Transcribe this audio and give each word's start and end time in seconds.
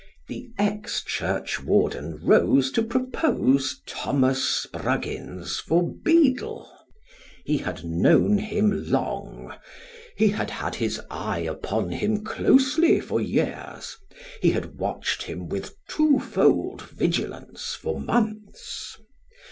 The 0.27 0.49
ex 0.57 1.03
churchwarden 1.03 2.21
rose 2.23 2.71
to 2.71 2.81
propose 2.81 3.81
Thomas 3.85 4.43
Spruggins 4.43 5.59
for 5.59 5.93
beadle. 5.93 6.67
He 7.45 7.57
had 7.57 7.83
known 7.85 8.39
him 8.39 8.85
long. 8.89 9.53
He 10.17 10.29
had 10.29 10.49
had 10.49 10.73
his 10.73 10.99
eye 11.11 11.41
upon 11.41 11.91
him 11.91 12.23
closely 12.23 12.99
for 12.99 13.21
years; 13.21 13.95
he 14.41 14.49
had 14.49 14.79
watched 14.79 15.21
him 15.21 15.47
with 15.47 15.75
twofold 15.87 16.81
vigilance 16.81 17.77
for 17.79 17.99
months. 17.99 18.97